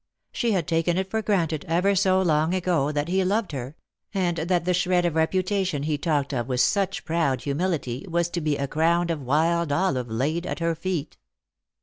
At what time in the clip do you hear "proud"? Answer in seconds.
7.05-7.41